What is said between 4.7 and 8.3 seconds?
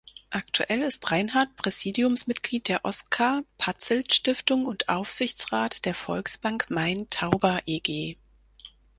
Aufsichtsrat der Volksbank Main-Tauber eG.